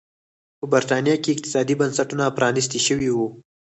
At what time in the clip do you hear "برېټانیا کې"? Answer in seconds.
0.71-1.33